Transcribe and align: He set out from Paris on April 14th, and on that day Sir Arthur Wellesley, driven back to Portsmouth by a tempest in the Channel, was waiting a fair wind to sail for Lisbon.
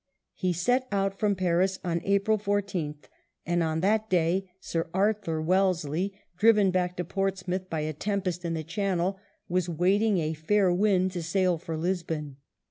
He 0.33 0.51
set 0.51 0.87
out 0.91 1.19
from 1.19 1.35
Paris 1.35 1.77
on 1.83 2.01
April 2.03 2.39
14th, 2.39 3.03
and 3.45 3.61
on 3.61 3.81
that 3.81 4.09
day 4.09 4.49
Sir 4.59 4.89
Arthur 4.95 5.39
Wellesley, 5.39 6.11
driven 6.39 6.71
back 6.71 6.97
to 6.97 7.05
Portsmouth 7.05 7.69
by 7.69 7.81
a 7.81 7.93
tempest 7.93 8.43
in 8.43 8.55
the 8.55 8.63
Channel, 8.63 9.19
was 9.47 9.69
waiting 9.69 10.17
a 10.17 10.33
fair 10.33 10.73
wind 10.73 11.11
to 11.11 11.21
sail 11.21 11.59
for 11.59 11.77
Lisbon. 11.77 12.37